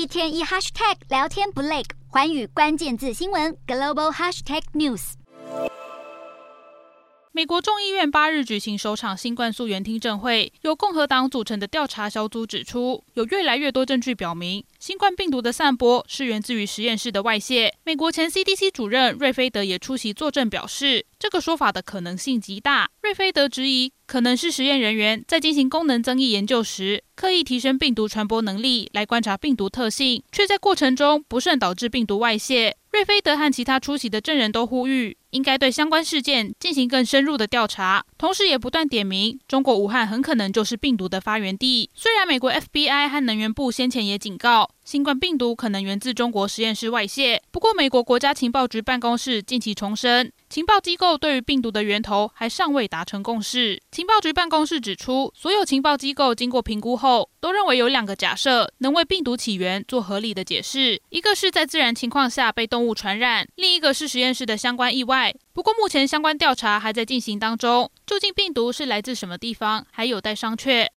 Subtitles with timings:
[0.00, 5.12] 一天一 hashtag 聊天不累，寰宇关键字新闻 global hashtag news。
[7.32, 17.74] 美国众议院八日举行首场新冠溯源听证会，由共和党组成的调查小组指出，有越来越多证据表明，新冠病毒的散播是源自于实验室的外泄。
[17.84, 22.90] 美国前 CDC 主任瑞菲德也出席作证，表示这个说法的可能性极大。
[23.02, 32.76] 瑞菲德质疑，可能是实验人员在进行功能增益研究时，刻意提升病毒传播能力来观察病毒特性，却在过程中不慎导致病毒外泄。
[32.90, 41.88] 瑞菲德和其他出席的证人都呼吁，应该对相关事件进行更深入的调查，同时也不断点名中国武汉很可能就是病毒的发源地。
[41.94, 53.80] 虽然美国 FBI 和能源部先前也警告，新冠病毒可能源自中国实验室外泄，不过美国国家情报局办公室近期重申，情报机构对于病毒的源头还尚未达成共识。
[53.92, 65.32] 情报局办公室指出，所有情报机构经过评估后，都认为有两个假设能为病毒起源做合理的解释：一个是在自然情况下被动物传染，另一个是实验室的相关意外。
[65.52, 70.88] 不过目前相关调查还在进行当中，究竟病毒是来自什么地方，还有待商榷。